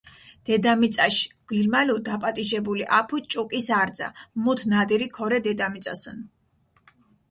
[0.49, 1.17] დედამიწაშ
[1.51, 6.17] გილმალუ დაპატიჟებული აფუ ჭუკის არძა, მუთ ნადირი ქორე დედამიწასჷნ.